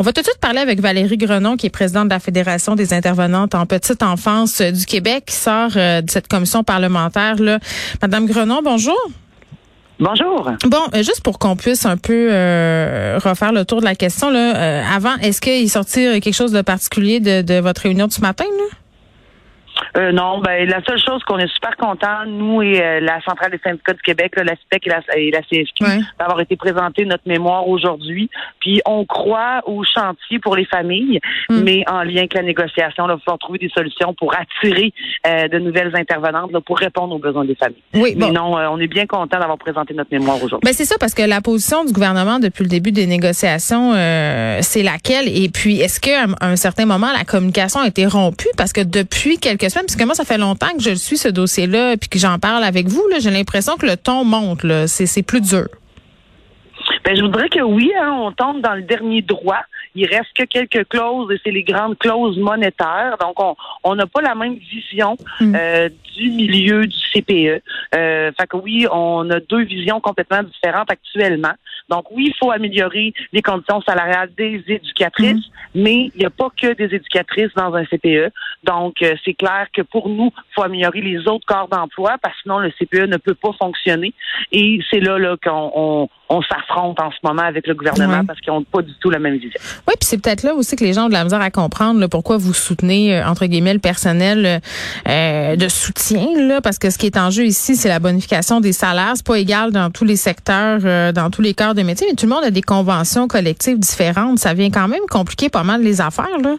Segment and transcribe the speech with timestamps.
[0.00, 2.74] On va tout de suite parler avec Valérie Grenon, qui est présidente de la Fédération
[2.74, 7.36] des intervenantes en petite enfance du Québec, qui sort de cette commission parlementaire.
[7.38, 7.58] Là.
[8.00, 8.98] Madame Grenon, bonjour.
[9.98, 10.52] Bonjour.
[10.64, 12.28] Bon, juste pour qu'on puisse un peu
[13.22, 17.20] refaire le tour de la question, là, avant, est-ce qu'il sortir quelque chose de particulier
[17.20, 18.44] de, de votre réunion de ce matin?
[18.44, 18.79] Là?
[19.96, 23.50] Euh, non, ben la seule chose qu'on est super content, nous et euh, la Centrale
[23.50, 27.04] des syndicats du Québec, là, la SPEC et la, et la CFQ, d'avoir été présenté
[27.04, 28.30] notre mémoire aujourd'hui.
[28.60, 31.60] Puis on croit au chantier pour les familles, mm.
[31.62, 34.92] mais en lien avec la négociation, là, va falloir trouver des solutions pour attirer
[35.26, 37.82] euh, de nouvelles intervenantes là, pour répondre aux besoins des familles.
[37.94, 40.64] Oui, mais non, on est bien content d'avoir présenté notre mémoire aujourd'hui.
[40.64, 43.92] Ben c'est ça, parce que la position du gouvernement depuis le début des négociations,
[44.60, 45.28] c'est laquelle?
[45.28, 48.48] Et puis, est-ce qu'à un certain moment, la communication a été rompue?
[48.56, 51.28] Parce que depuis quelques semaines, parce que moi, ça fait longtemps que je suis, ce
[51.28, 53.02] dossier-là, puis que j'en parle avec vous.
[53.18, 54.64] J'ai l'impression que le ton monte.
[54.86, 55.66] C'est plus dur.
[57.04, 59.60] Ben, je voudrais que oui, hein, on tombe dans le dernier droit.
[59.94, 63.16] Il reste que quelques clauses et c'est les grandes clauses monétaires.
[63.20, 63.36] Donc,
[63.84, 65.54] on n'a pas la même vision mm.
[65.54, 67.62] euh, du milieu du CPE.
[67.94, 71.54] Euh, fait que oui, on a deux visions complètement différentes actuellement.
[71.88, 75.82] Donc oui, il faut améliorer les conditions salariales des éducatrices, mm.
[75.82, 78.32] mais il n'y a pas que des éducatrices dans un CPE.
[78.64, 82.34] Donc euh, c'est clair que pour nous, il faut améliorer les autres corps d'emploi parce
[82.36, 84.14] que sinon le CPE ne peut pas fonctionner.
[84.52, 88.52] Et c'est là, là qu'on on s'affronte en ce moment avec le gouvernement parce qu'ils
[88.52, 89.60] n'ont pas du tout la même vision.
[89.88, 92.06] Oui, puis c'est peut-être là aussi que les gens ont de la misère à comprendre
[92.06, 94.60] pourquoi vous soutenez, euh, entre guillemets, le personnel
[95.08, 98.60] euh, de soutien, là, parce que ce qui est en jeu ici, c'est la bonification
[98.60, 99.12] des salaires.
[99.14, 102.16] C'est pas égal dans tous les secteurs, euh, dans tous les corps de métier, mais
[102.16, 104.38] tout le monde a des conventions collectives différentes.
[104.38, 106.56] Ça vient quand même compliquer pas mal les affaires, là.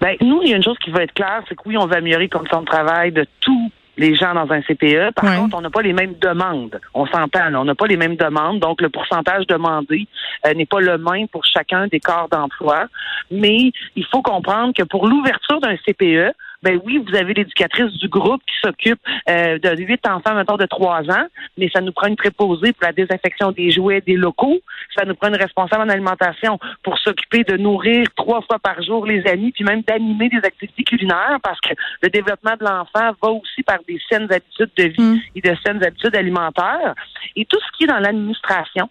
[0.00, 1.86] Ben, nous, il y a une chose qui va être claire, c'est que oui, on
[1.86, 5.12] va améliorer les conditions de travail de tout les gens dans un CPE.
[5.14, 6.80] Par contre, on n'a pas les mêmes demandes.
[6.94, 8.58] On s'entend, on n'a pas les mêmes demandes.
[8.58, 10.06] Donc, le pourcentage demandé
[10.46, 12.86] euh, n'est pas le même pour chacun des corps d'emploi.
[13.30, 18.08] Mais il faut comprendre que pour l'ouverture d'un CPE, ben oui, vous avez l'éducatrice du
[18.08, 21.26] groupe qui s'occupe euh, de huit enfants, maintenant de trois ans,
[21.56, 24.58] mais ça nous prend une préposée pour la désinfection des jouets des locaux.
[24.96, 29.06] Ça nous prend une responsable en alimentation pour s'occuper de nourrir trois fois par jour
[29.06, 33.30] les amis, puis même d'animer des activités culinaires, parce que le développement de l'enfant va
[33.30, 35.20] aussi par des saines habitudes de vie mm.
[35.36, 36.94] et de saines habitudes alimentaires.
[37.36, 38.90] Et tout ce qui est dans l'administration,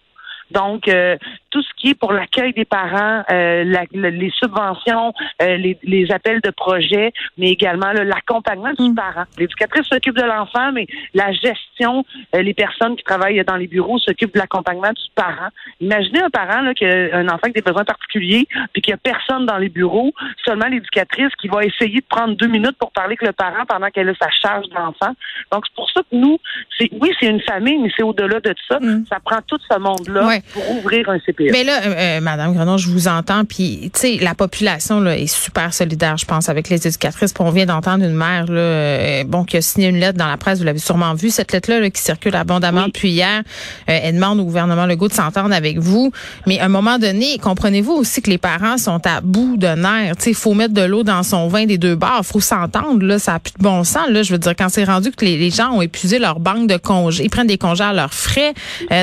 [0.50, 1.16] donc, euh,
[1.50, 5.12] tout ce qui est pour l'accueil des parents, euh, les subventions,
[5.42, 8.94] euh, les, appels de projets, mais également l'accompagnement du mm.
[8.94, 9.24] parent.
[9.38, 14.34] L'éducatrice s'occupe de l'enfant, mais la gestion, les personnes qui travaillent dans les bureaux s'occupent
[14.34, 15.48] de l'accompagnement du parent.
[15.80, 18.94] Imaginez un parent là, qui a un enfant avec des besoins particuliers, puis qu'il n'y
[18.94, 20.12] a personne dans les bureaux,
[20.44, 23.88] seulement l'éducatrice qui va essayer de prendre deux minutes pour parler avec le parent pendant
[23.88, 25.14] qu'elle a sa charge d'enfant.
[25.52, 26.38] Donc, c'est pour ça que nous,
[26.78, 28.78] c'est oui, c'est une famille, mais c'est au-delà de ça.
[28.80, 29.06] Mm.
[29.06, 31.50] Ça prend tout ce monde-là pour ouvrir un CPE.
[31.52, 35.16] Mais là, euh, euh, Madame Grenon, je vous entends, puis tu sais, la population là,
[35.16, 37.32] est super solidaire, je pense, avec les éducatrices.
[37.32, 40.28] Puis on vient d'entendre une mère là, euh, bon, qui a signé une lettre dans
[40.28, 43.42] la presse, vous l'avez sûrement vu, cette lettre-là qui circule abondamment depuis hier.
[43.86, 46.12] elle demande au gouvernement Legault de s'entendre avec vous.
[46.46, 50.16] Mais à un moment donné, comprenez-vous aussi que les parents sont à bout de nerfs?
[50.16, 52.24] Tu sais, il faut mettre de l'eau dans son vin des deux bords.
[52.24, 54.08] faut s'entendre, là, ça a plus de bon sens.
[54.10, 56.76] Là, je veux dire, quand c'est rendu que les, gens ont épuisé leur banque de
[56.76, 58.54] congés, ils prennent des congés à leurs frais,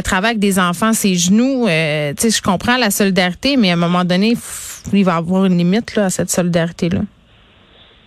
[0.04, 4.04] travaillent avec des enfants, ses genoux, euh, je comprends la solidarité, mais à un moment
[4.04, 4.38] donné,
[4.94, 7.02] il va y avoir une limite là, à cette solidarité-là.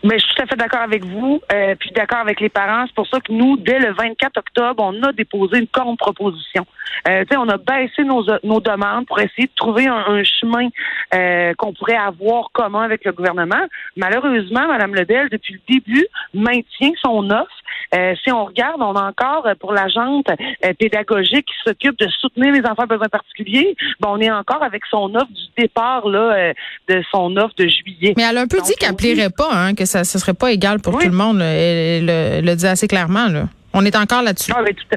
[0.03, 2.85] Mais je suis tout à fait d'accord avec vous, euh, puis d'accord avec les parents.
[2.87, 6.67] C'est pour ça que nous, dès le 24 octobre, on a déposé une contre-proposition.
[7.09, 10.69] Euh, on a baissé nos, nos demandes pour essayer de trouver un, chemin
[11.15, 13.65] euh, qu'on pourrait avoir commun avec le gouvernement.
[13.97, 17.61] Malheureusement, Mme Ledel, depuis le début, maintient son offre.
[17.95, 20.27] Euh, si on regarde, on a encore euh, pour l'agente
[20.65, 24.63] euh, pédagogique qui s'occupe de soutenir les enfants à besoins particuliers, bon, on est encore
[24.63, 26.53] avec son offre du départ là,
[26.89, 28.15] de son offre de juillet.
[28.17, 30.53] Mais elle a un peu dit qu'elle plairait pas, hein, que ça ne serait pas
[30.53, 31.41] égal pour tout le monde.
[31.43, 33.27] Elle, le dit assez clairement.
[33.29, 33.49] Là.
[33.73, 34.53] On est encore là-dessus.
[34.55, 34.97] Ah, tout à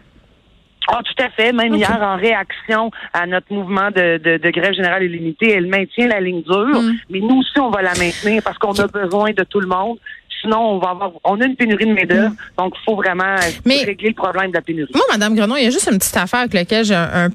[0.90, 1.54] ah, tout à fait.
[1.54, 6.20] Même hier, en réaction à notre mouvement de, de, grève générale illimitée, elle maintient la
[6.20, 6.81] ligne dure.
[6.81, 6.94] Mm.
[7.09, 9.98] Mais nous aussi, on va la maintenir parce qu'on a besoin de tout le monde.
[10.42, 12.31] Sinon, on va avoir, on a une pénurie de main-d'œuvre.
[12.31, 12.38] Mm.
[12.57, 13.36] Donc, il faut vraiment
[13.66, 14.92] régler le problème de la pénurie.
[14.94, 17.30] Moi, Madame Grenon, il y a juste une petite affaire avec laquelle j'ai un,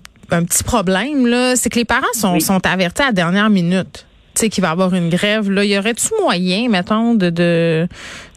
[0.44, 1.56] petit problème, là.
[1.56, 4.04] C'est que les parents sont, sont avertis à la dernière minute
[4.46, 7.88] qu'il va y avoir une grève, là, y aurait-tu moyen, mettons, de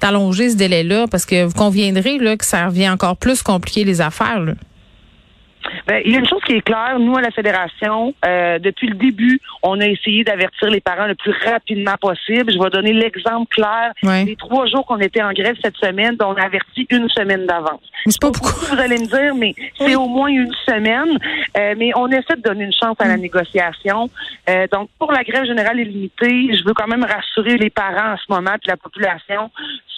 [0.02, 1.08] d'allonger ce délai-là?
[1.10, 4.40] Parce que vous conviendrez là, que ça revient encore plus compliquer les affaires.
[4.40, 4.54] Là.
[5.88, 8.88] Ben, il y a une chose qui est claire, nous à la fédération, euh, depuis
[8.88, 12.52] le début, on a essayé d'avertir les parents le plus rapidement possible.
[12.52, 13.94] Je vais donner l'exemple clair.
[14.04, 17.82] Les trois jours qu'on était en grève cette semaine, on a averti une semaine d'avance.
[18.06, 18.66] C'est pas beaucoup.
[18.70, 21.18] Vous allez me dire, mais c'est au moins une semaine.
[21.58, 23.22] Euh, mais on essaie de donner une chance à la mm.
[23.22, 24.10] négociation.
[24.50, 28.18] Euh, donc, pour la grève générale illimitée, je veux quand même rassurer les parents en
[28.18, 29.52] ce moment puis la population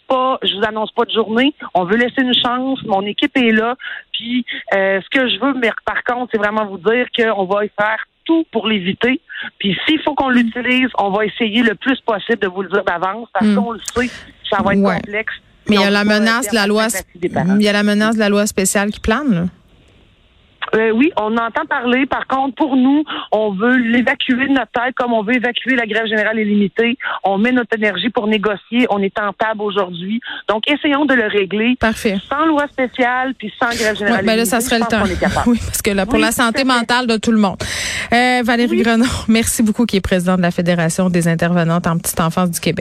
[0.07, 1.53] pas, je vous annonce pas de journée.
[1.73, 2.79] On veut laisser une chance.
[2.85, 3.75] Mon équipe est là.
[4.11, 7.65] Puis, euh, ce que je veux, mais par contre, c'est vraiment vous dire qu'on va
[7.65, 9.19] y faire tout pour l'éviter.
[9.59, 12.83] Puis, s'il faut qu'on l'utilise, on va essayer le plus possible de vous le dire
[12.83, 13.55] d'avance parce hmm.
[13.55, 14.09] qu'on le sait,
[14.49, 15.33] ça va être complexe.
[15.69, 18.19] Mais il y a la menace de la loi, il y a la menace de
[18.19, 19.43] la loi spéciale qui plane, là.
[20.75, 22.05] Euh, oui, on entend parler.
[22.05, 25.85] Par contre, pour nous, on veut l'évacuer de notre tête comme on veut évacuer la
[25.85, 26.97] grève générale illimitée.
[27.23, 28.87] On met notre énergie pour négocier.
[28.89, 30.19] On est en table aujourd'hui.
[30.47, 31.75] Donc, essayons de le régler.
[31.79, 32.17] Parfait.
[32.29, 35.03] Sans loi spéciale puis sans grève générale ouais, ben là, ça serait le temps.
[35.45, 37.57] Oui, parce que là, pour la santé mentale de tout le monde.
[38.13, 42.19] Euh, Valérie Grenon, merci beaucoup, qui est présidente de la Fédération des intervenantes en petite
[42.19, 42.73] enfance du Québec.